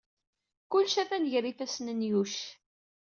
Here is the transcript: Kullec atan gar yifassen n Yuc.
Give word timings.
Kullec 0.71 0.95
atan 1.01 1.25
gar 1.31 1.45
yifassen 1.47 1.87
n 1.97 2.01
Yuc. 2.09 2.35